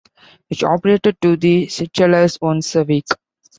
It 0.49 0.63
operated 0.63 1.21
to 1.21 1.37
the 1.37 1.67
Seychelles 1.67 2.41
once 2.41 2.73
a 2.75 2.81
week. 2.83 3.05